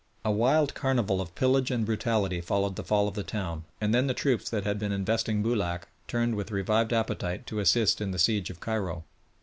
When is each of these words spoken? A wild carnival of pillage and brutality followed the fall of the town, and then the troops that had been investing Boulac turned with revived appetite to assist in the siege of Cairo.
A 0.25 0.31
wild 0.31 0.73
carnival 0.73 1.21
of 1.21 1.35
pillage 1.35 1.69
and 1.69 1.85
brutality 1.85 2.41
followed 2.41 2.75
the 2.75 2.83
fall 2.83 3.07
of 3.07 3.13
the 3.13 3.21
town, 3.21 3.65
and 3.79 3.93
then 3.93 4.07
the 4.07 4.15
troops 4.15 4.49
that 4.49 4.63
had 4.63 4.79
been 4.79 4.91
investing 4.91 5.43
Boulac 5.43 5.89
turned 6.07 6.33
with 6.33 6.49
revived 6.49 6.91
appetite 6.91 7.45
to 7.45 7.59
assist 7.59 8.01
in 8.01 8.09
the 8.09 8.17
siege 8.17 8.49
of 8.49 8.59
Cairo. 8.59 9.03